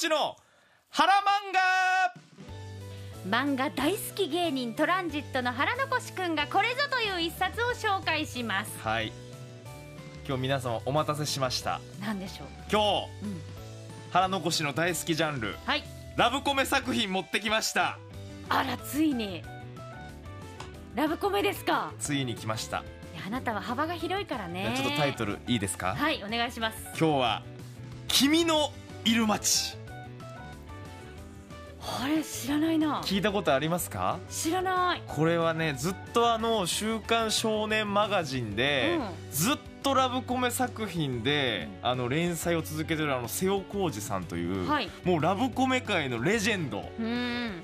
[0.00, 0.34] 越の
[0.88, 1.12] 原
[3.28, 8.72] 漫漫画大好き芸人トランジットの原残しくんがこれぞという一冊を紹介します。
[8.82, 9.12] 画はい。
[10.26, 11.82] 今日皆様お待たせしました。
[12.00, 13.40] なんでしょう、今日うん、
[14.10, 15.54] 原残しの大好きジャンル。
[15.66, 15.84] はい。
[16.16, 17.98] ラブコメ作品持ってきました。
[18.48, 19.42] あらついに。
[20.94, 21.92] ラブコメですか？
[21.98, 22.84] ついに来ました、
[23.26, 24.72] あなたは幅が広いからね。
[24.74, 26.78] あちょっとタイトルいいですか、はいお願いします。
[26.98, 27.42] 今日は
[28.08, 28.72] 君の
[29.04, 29.76] いる街
[32.02, 33.02] あれ知らないな。
[33.02, 34.18] 聞いたことありますか？
[34.30, 35.02] 知らない。
[35.06, 38.98] これはねずっとあの「週刊少年マガジンで」
[39.30, 44.90] うずっとラブコメ作品で、あの連載を続けてるあの瀬尾浩二さんという、はい。
[45.04, 46.84] もうラブコメ界のレジェンド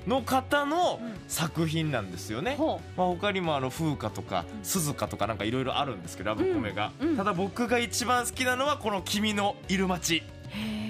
[0.07, 1.17] の方のうん。
[1.27, 4.63] 作品なんですよね、ほまあ、他にもあの風花とかうん。
[4.63, 7.09] 鈴鹿とかなんかいろいろあるんですけどラブコメが、うん。
[7.09, 10.86] うんただ僕が一番好きなのはこの「君のいる街」うへえ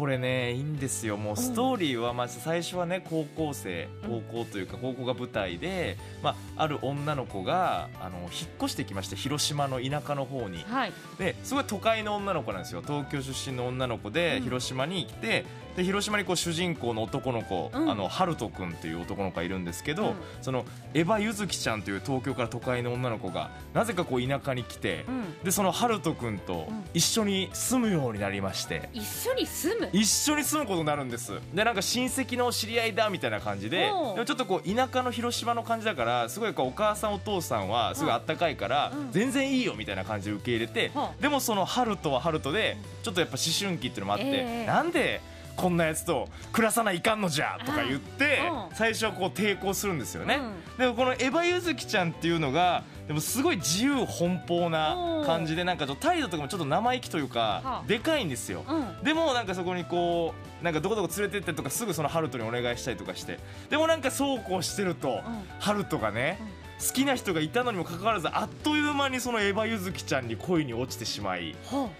[0.00, 1.18] これねいいんですよ。
[1.18, 4.22] もうストーリーはまず最初はね高校生うん。
[4.22, 10.64] 高校というか高校が舞台で、まあ、ある女の子があの引っ越してきまして広島の田舎の方に。
[10.64, 10.92] はい。
[11.18, 12.80] ですごい都会の女の子なんですよ。
[12.80, 14.44] 東京出身の女の子でうん。
[14.44, 15.44] 広島に来て、
[15.80, 17.90] で広島にこう主人公の男の子、うん。
[17.90, 20.14] あの春人君っていう男の子がいるんですけど、うん。
[20.42, 25.38] そのエヴァ柚月ちゃんという東京から都会の女の子がなぜかこう田舎に来て、うん。
[25.42, 26.84] でその春人君とうん。
[26.92, 28.90] 一緒に住むようになりまして。
[28.92, 29.88] 一緒に住む？
[29.92, 31.32] 一緒に住むことになるんです。
[31.54, 39.12] でなんか親戚の知り合いだみたいな感じででもちょっとこう田舎の広島の感じだからすごいこうお母さんお父さんはすごいあったかいからうん。
[39.12, 44.66] 全然いいよみたいな感じで受け入れてはでもその春とは春とでちょっとやっぱ思春期っていうのもあって、ええ。
[44.66, 45.22] なんで
[45.56, 48.76] こんなやつと暮らさないかんのじゃとか言ってうん。
[48.76, 50.78] 最初はこう抵抗するんですよね、うん。
[50.78, 57.62] でもこのエヴァ柚月ちゃんっていうのがでもすごい自由奔放な感じでなんかちょっと態度とかもちょっと生意気というはあ。
[57.62, 59.04] かでかいんですよ、うん。
[59.04, 63.38] でもなんかそこにこうなんかどこどこ連れてってとかすぐそのハルトにお願いしたりとかして。
[63.68, 65.20] でもなんかそうこうしてると、
[65.58, 66.38] ハルトがね、
[66.86, 71.54] 好きな人がいたのにもかかわらずあっという間にそのエヴァ柚月ちゃんに恋に落ちてしまい。
[71.66, 71.90] ほ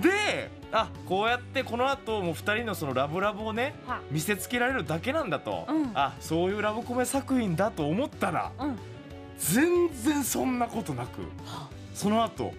[0.00, 3.74] であこうやってこの後もう2人のそのラブラブをね
[4.10, 5.90] 見せつけられるだけなんだと、うん。
[5.94, 8.78] あそういうラブコメ作品だと思ったらうん。
[9.38, 11.68] 全然そんなことなくは。
[11.94, 12.52] その後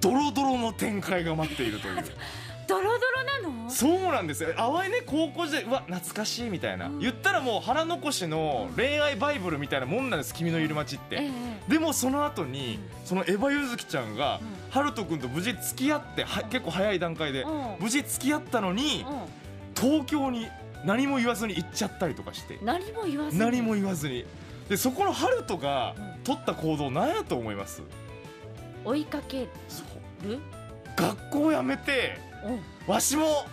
[0.00, 2.04] ドロドロの展開が待っているという。
[2.72, 3.70] ドロドロなの？
[3.70, 4.54] そうなんですよ。
[4.56, 6.98] 淡いね高校時代うわ懐かしいみたいな、うん。
[7.00, 11.30] 言ったらもう腹残しの恋愛バイブルみたいなもんなんです君のいる街って、ええ
[11.70, 14.70] でもその後に、そのエヴァ柚月ちゃんが、うん。
[14.70, 17.76] ハルト君と無事付き合っては結構早い段階で、うん。
[17.78, 20.48] 無事付き合ったのに、う東京に
[20.84, 22.56] 何も言わずに行っちゃったりとかして。
[22.56, 23.38] ん何も言わずに？
[23.38, 24.24] 何も言わずに。
[24.68, 26.12] でそこのハルトがうん。
[26.24, 27.82] 取った行動何やと思います？
[28.84, 29.46] 追いかけ
[30.24, 30.38] る？
[30.96, 32.31] 学校辞めてうん
[32.86, 33.46] わしも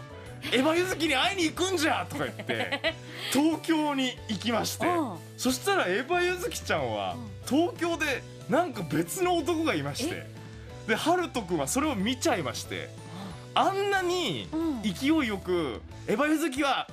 [0.52, 2.96] エヴァ柚月に会いに行くんじゃとか言って
[3.32, 4.88] 東京に行きまして。
[4.88, 5.18] うん。
[5.38, 7.16] そしたらエヴァ柚月ちゃんは
[7.48, 10.28] 東京でなんか別の男がいまして。
[10.88, 12.90] で春人君はそれを見ちゃいまして。
[13.54, 14.82] あんなにうん。
[14.82, 16.88] 勢いよくエヴァ柚月は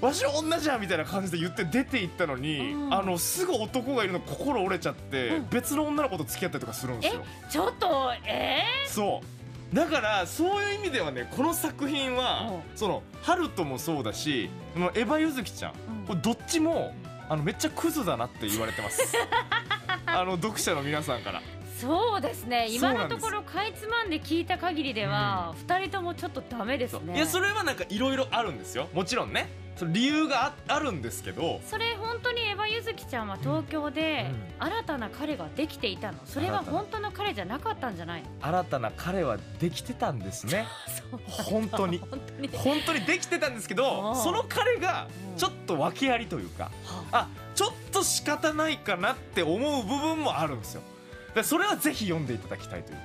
[0.00, 2.94] わしの女じゃんみたいな感じで言って出て行ったのに、うん。
[2.94, 5.48] あのすぐ男がいるの心折れちゃって、うん。
[5.48, 7.24] 別の女の子と付き合ったりとかするんですよ。
[7.50, 8.62] ちょっとえ？
[8.86, 16.06] そうだからそういう意味ではねこの作品は、うそのハルトもそうだしエヴァ柚月ちゃん、うん。
[16.06, 16.94] これどっちも
[17.28, 19.02] あのめっちゃクズだなって言われてます。
[20.06, 21.40] あの読者の皆さんから。
[21.40, 22.68] ーそうですね。
[22.70, 27.16] 今のところかいつまんで聞いた限りでは二人ともちょっとダメですね。
[27.16, 28.88] いやそれはなんかいろいろあるんですよ。
[28.92, 34.26] もちろんねその理由がああるんですけどそれ本当にエヴァ柚月ちゃんは東京で
[34.58, 34.66] うん。
[34.66, 36.18] 新たな彼ができていたの。
[36.24, 38.22] それは本当の彼じゃなかったんじゃない？
[38.22, 40.66] の新たな彼はできてたんですね。
[41.28, 41.98] 本当に。
[42.52, 43.00] 本当に。
[43.04, 45.36] できてたんですけどうんその彼がうん。
[45.36, 46.70] ちょっと訳ありというか
[47.10, 50.82] あちょっと仕方ないかなって思う部分もあるんですよ。
[51.34, 53.02] でそれはぜひ読んでいただきたいというか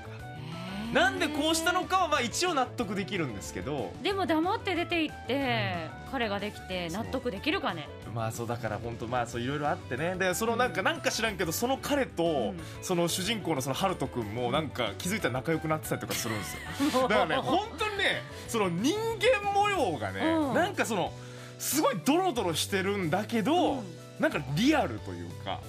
[0.94, 3.92] なんでこうしたのかはまあ一応納得できるんですけど。
[4.02, 7.88] でも黙って出て行って彼ができて納得できるかね。
[8.14, 10.16] まあそうだから本当まあそういろいろあってね。
[10.16, 12.60] でそのなんかなんか知らんけどその彼とうん。
[12.82, 16.54] その主人公のそのハルト君もなんか気づいたら仲良くなってたりとかするんです
[16.96, 17.02] よ。
[17.08, 20.54] だからね本当にねその人間模様がねうん。
[20.56, 21.14] なんかその
[21.60, 23.84] すごいドロドロしてるんだけど、うん。
[24.20, 25.60] なんかリアルというか。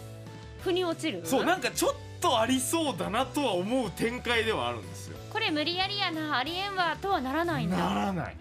[0.63, 1.23] 腑に落ちる？
[1.25, 5.17] そうなんかちょっとありそうだなとは思う展開ではあるんですよ。
[5.31, 7.77] これ無理やりやなありえんわとはならないんだ。
[7.77, 8.37] ならない。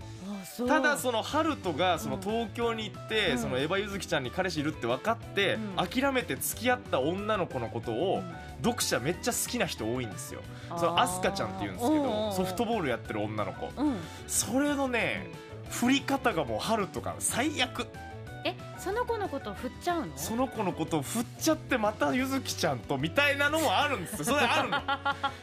[0.67, 2.21] ただそのハルトがそのうん。
[2.21, 3.37] 東京に行って、うん。
[3.37, 5.87] そのエヴァ柚月ちゃんに彼氏いるって分かって、うん。
[5.87, 8.35] 諦めて付き合った女の子のことを、うん。
[8.63, 10.41] 読者めっちゃ好きな人多いんですよ。
[10.77, 13.69] そのアスカちゃんっていうんですけどソフトボールやってる女の子。
[13.81, 13.97] うん。
[14.27, 15.29] それのね
[15.69, 17.87] 振り方がもう春とか最悪
[18.49, 20.07] えその子のことを振っちゃうの？
[20.15, 24.25] その子のことを振っちゃってまたゆずきちゃんとみたいなのもあるんですよ。
[24.25, 24.77] それあるの。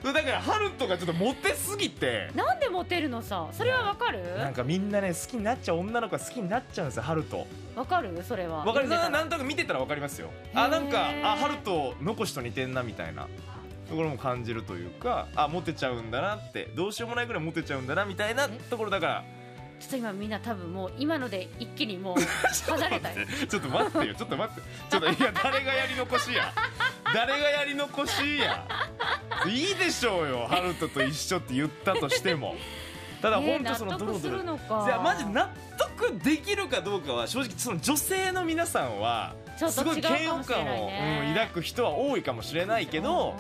[0.03, 2.31] そ れだから春とかちょっとモテすぎて。
[2.35, 3.47] なんでモテるのさ？
[3.53, 4.23] それはわかる？
[4.39, 7.47] なんかみんなね好きになっちゃう女の子が好きになっちゃうんですよ春と。
[7.75, 8.23] わかる？
[8.27, 8.65] それは。
[8.65, 8.89] わかる。
[8.89, 10.31] なんとなく見てたらわかりますよ。
[10.55, 13.29] あなんかあ春とのこしと似てんなみたいな。
[13.89, 16.69] ところも感じるというかあモテちゃうんだなって。
[16.75, 19.25] どうしようもないぐらいモテちゃうんだなみたいなところだから
[19.81, 22.17] ちょっと今みんな多分もう今ので一気にもう
[22.71, 24.15] 離れたよちょっと待ってよ。
[24.15, 24.63] ちょっと待って。
[24.91, 26.53] ちょっといや誰がやり残しや。
[27.15, 28.67] 誰がやり残しや。
[29.47, 30.47] いいでしょうよ。
[30.49, 32.57] ハルトと一緒って言ったとしても。
[33.21, 34.85] ただえー本当そのドロドロるのか。
[34.87, 40.91] いやマジ納得できるかどうかは正直その女性の皆さんはすごい嫌悪感を、
[41.35, 43.35] 抱く人は多いかもしれないけど、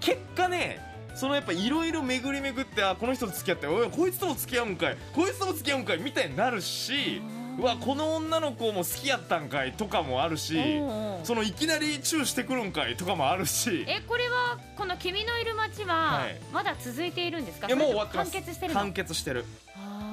[0.00, 7.22] 結果ねそのやっぱいろいろ巡り巡ってあこの人と付き合っておいこいつとも付き合うんかいこいつとも付き合うんかいみたいになるし
[7.56, 13.84] うわこの女の子も好きやったんかいとかもあるしうんうんそのいきなりチューしてくるんかいとかもあるし。
[13.86, 16.40] えこれはこの「君のいる街」ははい。
[16.52, 17.68] まだ続いているんですか？
[17.70, 18.80] えもう終わって完結してるの？
[18.80, 19.44] 完結してる。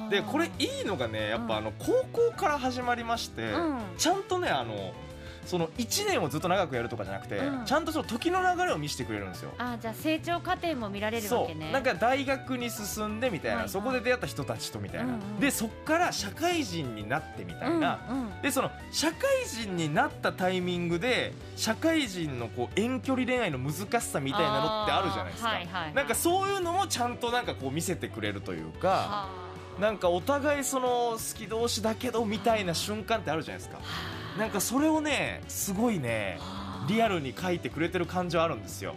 [0.08, 3.80] でこれいいのがねやっぱあの高校から始まりまして、うん。
[3.98, 4.92] ちゃんとねあの
[5.46, 7.64] その1年をずっと長くやるとかじゃなくて、うん。
[7.64, 9.52] ちゃんとその時の流れを見せてくれるんですよ。
[9.58, 11.46] あーじゃあ成長過程も見られるわそう。
[11.48, 13.68] けねなんか大学に進んでみたいな、はいはい。
[13.70, 29.28] そこで出会った人たちとみたいな、うんうんでそっから社会人になってみたいな、うんうんでその社会人になったタイミングで社会人のこう遠距離恋愛の難しさみたいなのってあるじゃないですか、あーはいはいなんかそういうのもちゃんとなんかこう見せてくれるというかは
[29.80, 33.78] なんかお互いその好き同士だけどみたいな瞬間ってあるじゃないですか。
[33.80, 36.38] あなんかそれをねすごいね
[36.88, 38.94] リアルに書いてくれてる感じはあるんですよ。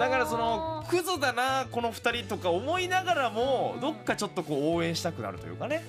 [0.00, 5.84] だからそのクズだなこの2人とか思いながらもどっかちょっとこう応援したくなるというかね。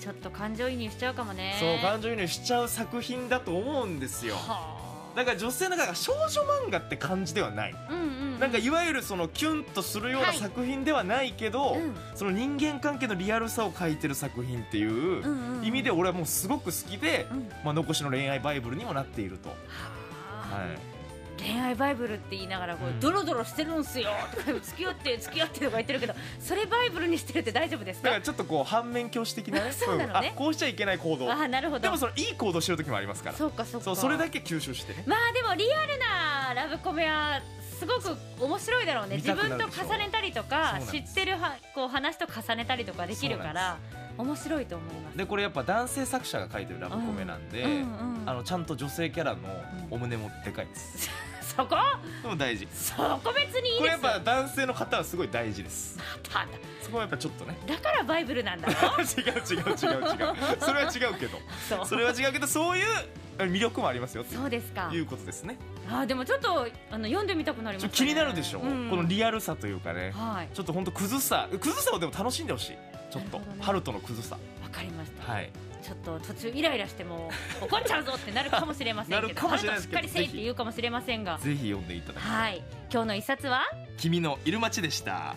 [0.00, 1.56] ちょっと感情移入しちゃうかもね。
[1.60, 4.34] そう感情移入しちゃう作品だと思うんですよ。
[4.36, 4.78] は
[5.14, 7.74] だから女性の中が少女漫画って感じではない。
[7.74, 8.04] あうんう
[8.36, 8.38] ん。
[8.40, 10.38] なんかいわゆるそのキュンとするようなはい。
[10.38, 11.94] 作品ではないけど、うん。
[12.14, 15.64] その人間関係のリアルさを書いてる作品っていううんうんうん。
[15.64, 17.48] 意味で俺はもうすごく好きで、うん。
[17.64, 19.54] まあ、残しの恋愛バイブルにもなっていると、は
[20.52, 20.56] あ。
[20.56, 20.78] はい、
[21.40, 23.00] 恋愛バイブルって言いながらこう、うん。
[23.00, 28.08] ドロドロしてるんすよとか付き合って付き合ってとか言ってるけどそれバイブルにしてるって大丈夫ですか？
[28.08, 30.32] だからちょっとこう反面教師的なね そうなのね。
[30.36, 31.30] こうしちゃいけない行動。
[31.30, 31.80] ああなるほど。
[31.80, 33.36] でもそのいい行動してる時もありますから。
[33.36, 33.96] そうかそうか。
[33.96, 34.92] それだけ吸収して。
[34.92, 37.40] ねまあでもリアルなラブコメは
[37.78, 39.16] すごく面白いだろうね。
[39.16, 43.78] 見自分と重ねたりとか知ってるはこう話と重ねたりとかできるから
[44.18, 45.16] 面白いと思います。
[45.16, 49.38] でこれやっぱ男性作者が書いてるラブコメなんで、うんうんあのちゃんと女性キャラの
[49.90, 51.08] お胸もでかいです、
[51.56, 51.76] そこ？
[52.22, 52.66] でも大事。
[52.72, 55.98] そこ別にいいこれやっぱ男性の方はすごい大事です。
[56.22, 56.46] ただ。
[56.82, 57.58] そこはやっぱちょっとね。
[57.66, 58.74] だからバイブルなんだろ？
[59.02, 60.60] 違う違う違う違う。
[60.60, 61.38] それは違うけど。
[61.86, 62.86] それは違うけどそういう
[63.38, 64.90] 魅力もありますよそうですか。
[64.92, 65.56] いうことですね。
[65.88, 70.12] あーでもちょっとあの読んでみたくなりました、ね、気になるでしょ、うんこのリアルさというかね。
[70.12, 70.48] はい。
[70.54, 71.48] ちょっと本当クズさ。
[71.60, 72.76] クズさをでも楽しんでほしい。
[73.10, 73.44] ちょっと、ね。
[73.60, 74.36] ハルトのクズさ。
[74.62, 75.50] わかりました、はい
[75.90, 81.38] ちょっと途中イライラしても 怒っちゃうぞってなるかもしれませんけどあなたしっかりせいって言うかもしれませんが。
[81.38, 82.32] ぜひ読んでいただきたい。
[82.32, 82.62] はい。
[82.92, 83.64] 今日の一冊は？
[83.98, 85.34] 君のいる街でした